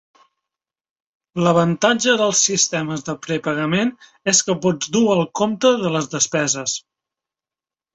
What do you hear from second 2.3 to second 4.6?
sistemes de prepagament és que